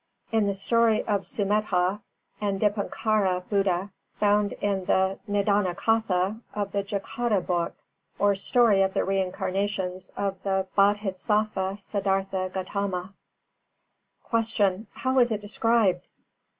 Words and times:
In 0.31 0.47
the 0.47 0.55
story 0.55 1.03
of 1.03 1.25
Sumedha 1.27 2.01
and 2.41 2.59
Dipānkāra 2.59 3.47
Buddha, 3.47 3.91
found 4.19 4.53
in 4.53 4.85
the 4.85 5.19
Nidānakathā 5.29 6.41
of 6.55 6.71
the 6.71 6.81
Jātaka 6.81 7.45
book, 7.45 7.75
or 8.17 8.33
story 8.33 8.81
of 8.81 8.95
the 8.95 9.03
reincarnations 9.05 10.09
of 10.17 10.41
the 10.41 10.65
Bodhisattva 10.75 11.77
Siddhārtha 11.77 12.51
Gautama. 12.51 13.13
342. 14.31 14.53
Q. 14.55 14.87
_How 15.03 15.21
is 15.21 15.29
it 15.31 15.39
described? 15.41 16.07